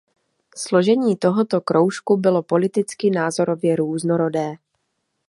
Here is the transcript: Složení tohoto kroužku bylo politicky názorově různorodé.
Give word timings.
Složení 0.55 1.15
tohoto 1.15 1.61
kroužku 1.61 2.17
bylo 2.17 2.43
politicky 2.43 3.09
názorově 3.09 3.75
různorodé. 3.75 4.55